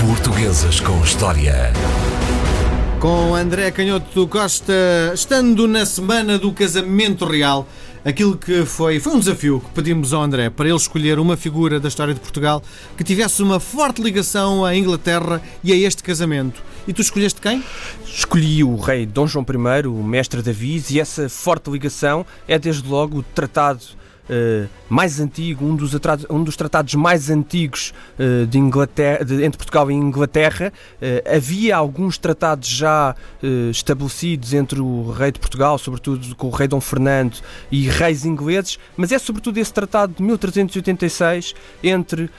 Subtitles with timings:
[0.00, 1.54] Portuguesas com História.
[2.98, 4.72] Com André Canhoto Costa,
[5.12, 7.68] estando na semana do casamento real,
[8.02, 11.78] aquilo que foi, foi um desafio que pedimos ao André para ele escolher uma figura
[11.78, 12.62] da história de Portugal
[12.96, 16.62] que tivesse uma forte ligação à Inglaterra e a este casamento.
[16.88, 17.62] E tu escolheste quem?
[18.06, 22.88] Escolhi o rei Dom João I, o mestre Davi, e essa forte ligação é desde
[22.88, 23.99] logo o tratado
[24.30, 25.92] uh, mais antigo, um dos,
[26.30, 30.72] um dos tratados mais antigos uh, de Inglaterra, de, entre Portugal e Inglaterra.
[30.96, 33.14] Uh, havia alguns tratados já
[33.70, 37.38] estabelecidos entre o rei de Portugal, sobretudo com o rei Dom Fernando
[37.70, 42.30] e reis ingleses, mas é sobretudo esse tratado de 1386 entre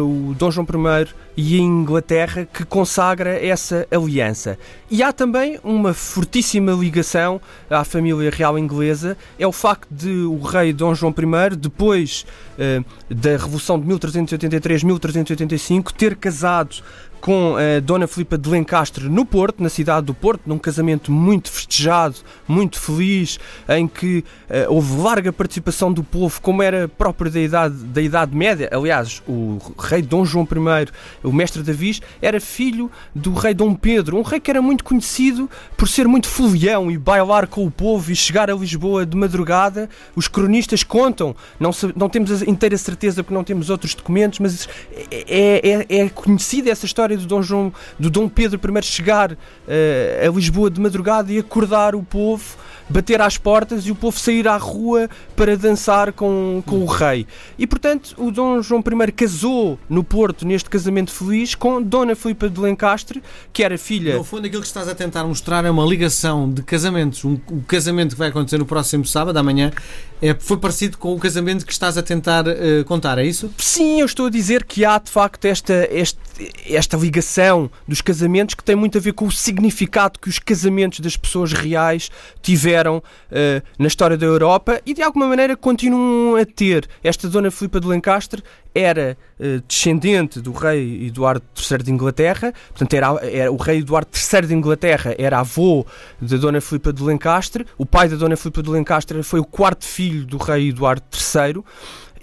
[0.00, 4.56] o Dom João I e a Inglaterra que consagra essa aliança.
[4.90, 10.40] E há também uma fortíssima ligação à família real inglesa, é o facto de o
[10.40, 12.24] rei Dom João I depois
[12.58, 16.76] uh, da Revolução de 1383-1385, ter casado
[17.24, 21.50] com a Dona Filipa de Lencastre no Porto, na cidade do Porto, num casamento muito
[21.50, 22.16] festejado,
[22.46, 27.76] muito feliz, em que uh, houve larga participação do povo, como era próprio da Idade,
[27.76, 28.68] da idade Média.
[28.70, 34.18] Aliás, o rei Dom João I, o mestre Davis, era filho do rei Dom Pedro,
[34.18, 38.12] um rei que era muito conhecido por ser muito folião e bailar com o povo
[38.12, 39.88] e chegar a Lisboa de madrugada.
[40.14, 44.68] Os cronistas contam, não, não temos a inteira certeza porque não temos outros documentos, mas
[45.10, 49.32] é, é, é conhecida essa história história do Dom, João, do Dom Pedro I chegar
[49.32, 49.36] uh,
[50.26, 52.56] a Lisboa de madrugada e acordar o povo,
[52.88, 57.26] bater às portas e o povo sair à rua para dançar com, com o rei.
[57.58, 62.48] E portanto, o Dom João I casou no Porto, neste casamento feliz, com Dona Filipa
[62.48, 64.16] de Lencastre, que era filha.
[64.16, 67.24] No fundo, aquilo que estás a tentar mostrar é uma ligação de casamentos.
[67.24, 69.72] Um, o casamento que vai acontecer no próximo sábado, amanhã,
[70.20, 73.52] é, foi parecido com o casamento que estás a tentar uh, contar, é isso?
[73.58, 76.18] Sim, eu estou a dizer que há de facto esta, esta,
[76.66, 81.00] esta ligação dos casamentos que tem muito a ver com o significado que os casamentos
[81.00, 82.10] das pessoas reais
[82.40, 86.88] tiveram uh, na história da Europa e de alguma maneira continuam a ter.
[87.02, 88.42] Esta Dona Filipa de Lencastre
[88.74, 94.08] era uh, descendente do rei Eduardo III de Inglaterra, portanto era, era, o rei Eduardo
[94.14, 95.86] III de Inglaterra era avô
[96.20, 99.84] da Dona Filipa de Lencastre, o pai da Dona Filipa de Lencastre foi o quarto
[99.84, 101.62] filho do rei Eduardo III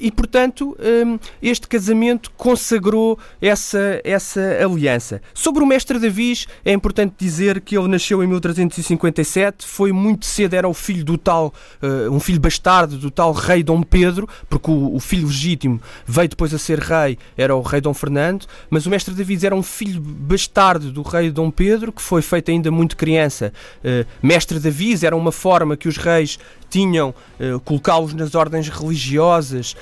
[0.01, 0.75] e, portanto,
[1.05, 5.21] hum, este casamento consagrou essa, essa aliança.
[5.33, 10.55] Sobre o mestre Davis, é importante dizer que ele nasceu em 1357, foi muito cedo,
[10.55, 14.71] era o filho do tal, uh, um filho bastardo do tal rei Dom Pedro, porque
[14.71, 18.89] o, filho legítimo veio depois a ser rei, era o rei Dom Fernando, mas o
[18.89, 22.97] mestre Davis era um filho bastardo do rei Dom Pedro, que foi feito ainda muito
[22.97, 23.53] criança.
[23.83, 26.39] Uh, mestre Davis era uma forma que os reis
[26.71, 27.13] tinham,
[27.65, 29.75] colocá-los nas ordens religiosas,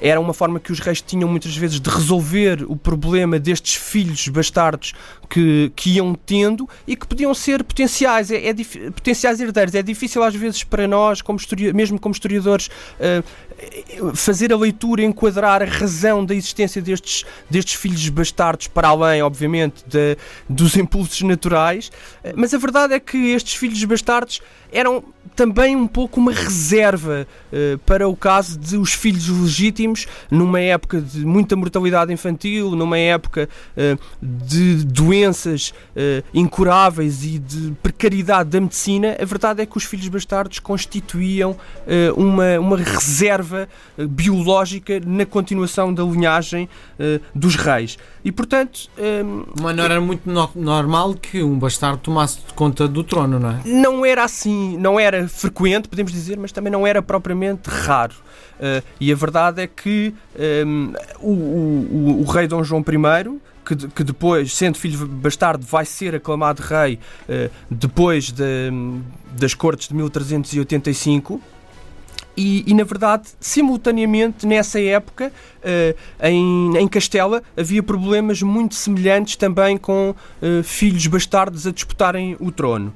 [0.00, 4.26] era uma forma que os reis tinham muitas vezes de resolver o problema destes filhos
[4.28, 4.92] bastardos
[5.28, 8.54] que, que iam tendo e que podiam ser potenciais, é, é
[8.90, 9.74] potenciais herdeiros.
[9.74, 11.38] É difícil às vezes para nós, como
[11.74, 18.08] mesmo como historiadores, uh, fazer a leitura, enquadrar a razão da existência destes, destes filhos
[18.08, 20.16] bastardos para além, obviamente, de,
[20.48, 21.90] dos impulsos naturais.
[22.34, 24.42] Mas a verdade é que estes filhos bastardos
[24.72, 25.02] eram
[25.34, 31.00] também um pouco uma reserva uh, para o caso de os filhos legítimos, numa época
[31.00, 38.60] de muita mortalidade infantil, numa época uh, de doenças uh, incuráveis e de precariedade da
[38.60, 41.56] medicina, a verdade é que os filhos bastardos constituíam
[42.16, 46.68] uma, uma reserva biológica na continuação da linhagem
[47.34, 47.98] dos reis.
[48.24, 48.88] E portanto.
[49.60, 53.60] Mas não era muito no normal que um bastardo tomasse conta do trono, não é?
[53.64, 58.14] Não era assim, não era frequente, podemos dizer, mas também não era propriamente raro.
[58.58, 60.14] Uh, e a verdade é que
[60.66, 63.40] um, o, o, o, rei Dom João I,
[63.94, 68.70] que, depois, sendo filho bastardo, vai ser aclamado rei uh, depois de,
[69.38, 71.40] das cortes de 1385.
[72.36, 75.32] E, e, na verdade, simultaneamente, nessa época,
[75.62, 82.36] uh, em, em Castela, havia problemas muito semelhantes também com uh, filhos bastardos a disputarem
[82.38, 82.92] o trono.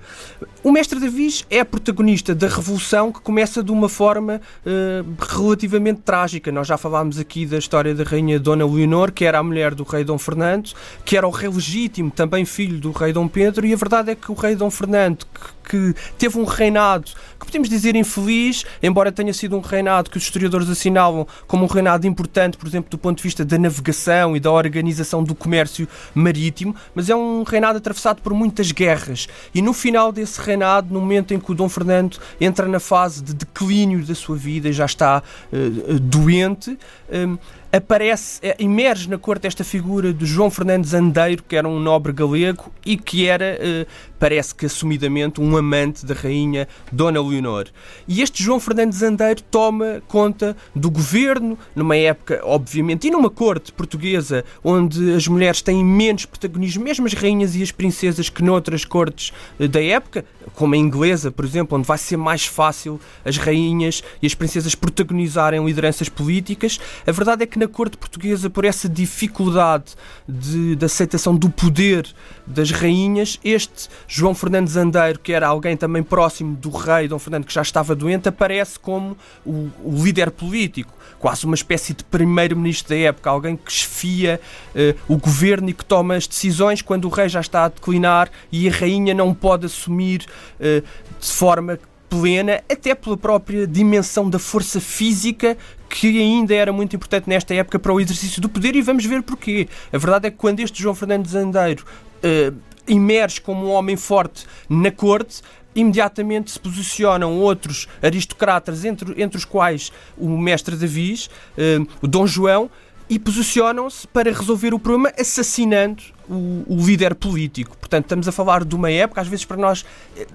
[0.62, 6.53] O mestre Davis é protagonista da revolução que começa de uma forma uh, relativamente trágica.
[6.53, 9.85] Nós já falámos aqui da história da rainha Dona Leonor, que era a mulher do
[9.85, 10.73] rei Dom Fernando,
[11.03, 14.15] que era o rei legítimo, também filho do rei Dom Pedro, e a verdade é
[14.15, 19.12] que o rei Dom Fernando, que, que teve um reinado que podemos dizer infeliz, embora
[19.12, 22.99] tenha sido um reinado que os historiadores assinalam como um reinado importante, por exemplo, do
[22.99, 27.78] ponto de vista da navegação e da organização do comércio marítimo, mas é um reinado
[27.78, 29.28] atravessado por muitas guerras.
[29.55, 33.22] E no final desse reinado, no momento em que o Dom Fernando entra na fase
[33.22, 35.22] de declínio da sua vida e já está
[35.52, 36.76] uh, doente,
[37.12, 37.38] um,
[37.72, 42.12] aparece, é, emerge na corte esta figura de João Fernandes Andeiro, que era um nobre
[42.12, 43.87] galego e que era, eh,
[44.19, 47.69] parece que assumidamente, um amante da rainha Dona Leonor.
[48.08, 53.72] E este João Fernandes Andeiro toma conta do governo, numa época, obviamente, e numa corte
[53.72, 58.84] portuguesa onde as mulheres têm menos protagonismo, mesmo as rainhas e as princesas, que noutras
[58.84, 60.25] cortes eh, da época,
[60.55, 64.75] como a inglesa, por exemplo, onde vai ser mais fácil as rainhas e as princesas
[64.75, 66.81] protagonizarem lideranças políticas.
[67.06, 69.95] A verdade é que na corte portuguesa, por essa dificuldade
[70.27, 72.07] de, de aceitação do poder
[72.47, 77.45] das rainhas, este João Fernandes Andeiro, que era alguém também próximo do rei Dom Fernando,
[77.45, 82.89] que já estava doente, aparece como o, o líder político, quase uma espécie de primeiro-ministro
[82.89, 84.41] da época, alguém que esfia
[84.75, 86.81] uh, o governo e que toma as decisões.
[86.81, 90.25] Quando o rei já está a declinar e a rainha não pode assumir
[90.59, 90.83] uh,
[91.21, 91.79] de forma
[92.11, 95.57] plena, até pela própria dimensão da força física
[95.89, 99.23] que ainda era muito importante nesta época para o exercício do poder e vamos ver
[99.23, 99.69] porquê.
[99.93, 104.45] A verdade é que quando este João Fernandes Andeiro uh, emerge como um homem forte
[104.69, 105.41] na corte,
[105.75, 112.27] imediatamente se posicionam outros aristocratas, entre, entre os quais o mestre Davi, uh, o Dom
[112.27, 112.71] João,
[113.09, 117.77] e posicionam-se para resolver o problema assassinando o, o, líder político.
[117.77, 119.85] Portanto, estamos a falar de uma época, às vezes para nós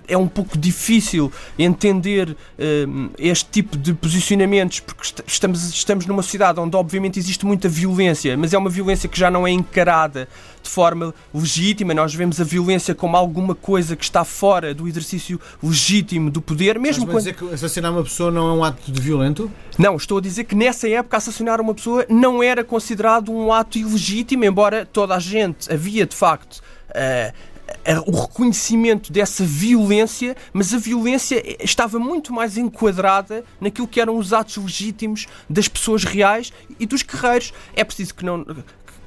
[0.07, 6.59] é um pouco difícil entender uh, este tipo de posicionamentos, porque estamos, estamos numa sociedade
[6.59, 10.27] onde, obviamente, existe muita violência, mas é uma violência que já não é encarada
[10.65, 11.93] de forma legítima.
[11.93, 16.79] Nós vemos a violência como alguma coisa que está fora do exercício legítimo do poder,
[16.79, 17.19] mesmo quando.
[17.19, 19.49] dizer que assassinar uma pessoa não é um ato de violento?
[19.77, 23.77] Não, estou a dizer que nessa época assassinar uma pessoa não era considerado um ato
[23.77, 26.61] ilegítimo, embora toda a gente, havia de facto.
[28.07, 34.33] O reconhecimento dessa violência, mas a violência estava muito mais enquadrada naquilo que eram os
[34.33, 37.53] atos legítimos das pessoas reais e dos guerreiros.
[37.75, 38.43] É preciso que não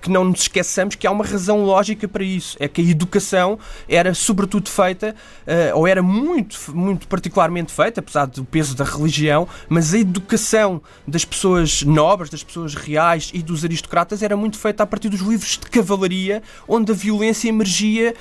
[0.00, 2.56] que não nos esqueçamos que há uma razão lógica para isso.
[2.60, 3.58] É que a educação
[3.88, 5.14] era sobretudo feita,
[5.46, 10.80] uh, ou era muito, muito particularmente feita, apesar do peso da religião, mas a educação
[11.06, 15.20] das pessoas nobres, das pessoas reais e dos aristocratas era muito feita a partir dos
[15.20, 18.14] livros de cavalaria, onde a violência emergia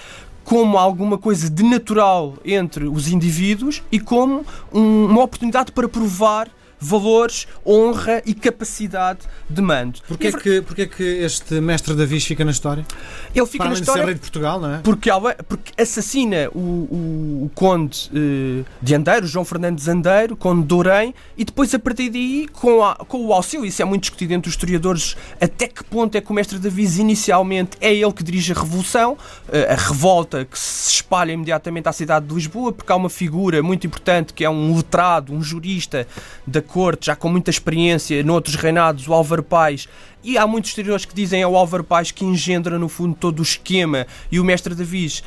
[0.48, 6.48] como alguma coisa de natural entre os indivíduos e como um, uma oportunidade para provar
[6.80, 9.20] valores, honra e capacidade
[9.50, 10.00] de mando.
[10.08, 12.86] Porquê, que, porquê que este mestre Davi fica na história?
[13.34, 14.06] Ele fica Para na história.
[14.06, 14.78] De de Portugal, não é?
[14.80, 15.10] Porque,
[15.48, 21.14] porque assassina o, o, o conde uh, de Andeiro, João Fernandes Andeiro, conde de Ourém,
[21.38, 24.50] e depois a partir daí, com, a, com o auxílio, isso é muito discutido entre
[24.50, 28.52] os historiadores, até que ponto é que o mestre Davi inicialmente é ele que dirige
[28.54, 32.96] a revolução, uh, a revolta que se espalha imediatamente à cidade de Lisboa, porque há
[32.96, 36.08] uma figura muito importante que é um letrado, um jurista
[36.46, 39.88] da corte, já com muita experiência noutros reinados, o Álvaro Pais,
[40.24, 43.40] e há muitos historiadores que dizem é o Álvaro Pais que engendra no fundo todo
[43.40, 44.06] o esquema.
[44.32, 45.24] E o mestre Davis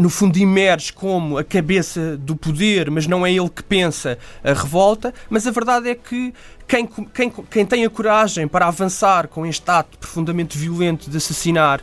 [0.00, 4.52] no fundo emerge como a cabeça do poder, mas não é ele que pensa a
[4.52, 6.32] revolta, mas a verdade é que
[6.66, 11.80] quem, quem, quem tem a coragem para avançar com este ato profundamente violento de assassinar
[11.80, 11.82] uh,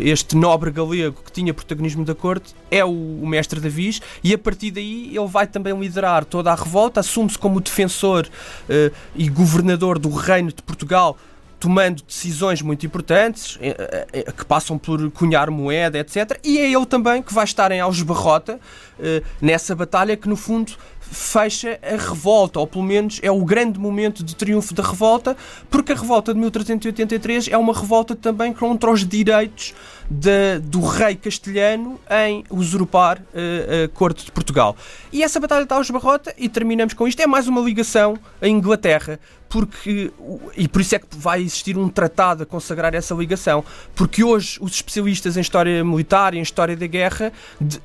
[0.00, 4.00] este nobre galego que tinha protagonismo da corte é o, o mestre Davis.
[4.24, 8.94] E a partir daí ele vai também liderar toda a revolta, assume-se como defensor uh,
[9.14, 11.18] e governador do reino de Portugal
[11.62, 16.40] tomando decisões muito importantes eh, eh, que passam por cunhar moeda, etc.
[16.42, 18.58] E é ele também que vai estar em Algebarrota
[18.98, 23.78] eh, nessa batalha que, no fundo, fecha a revolta, ou pelo menos é o grande
[23.78, 25.36] momento de triunfo da revolta,
[25.70, 29.72] porque a revolta de 1383 é uma revolta também contra os direitos
[30.12, 34.76] de, do rei castelhano em usurpar uh, a corte de Portugal.
[35.10, 39.18] E essa batalha de Algebarrota, e terminamos com isto, é mais uma ligação à Inglaterra,
[39.48, 40.10] porque
[40.56, 43.62] e por isso é que vai existir um tratado a consagrar essa ligação,
[43.94, 47.78] porque hoje os especialistas em história militar e em história da guerra de,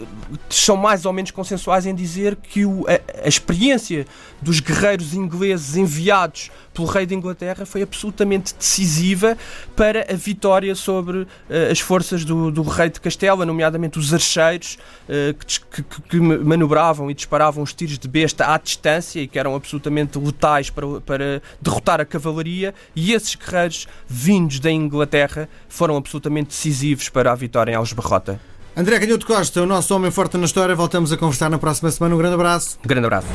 [0.49, 4.05] são mais ou menos consensuais em dizer que o, a, a experiência
[4.41, 9.37] dos guerreiros ingleses enviados pelo rei da Inglaterra foi absolutamente decisiva
[9.75, 11.27] para a vitória sobre uh,
[11.69, 17.09] as forças do, do, rei de Castela, nomeadamente os archeiros uh, que, que, que, manobravam
[17.09, 21.41] e disparavam os tiros de besta à distância e que eram absolutamente letais para, para
[21.61, 27.71] derrotar a cavalaria e esses guerreiros vindos da Inglaterra foram absolutamente decisivos para a vitória
[27.71, 28.39] em Algebarrota.
[28.75, 30.75] André Canhoto Costa, o nosso homem forte na história.
[30.75, 32.13] Voltamos a conversar na próxima semana.
[32.13, 32.77] Um grande abraço.
[32.85, 33.27] Um grande abraço.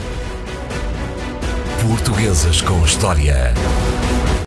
[1.83, 3.53] Portuguesas com História.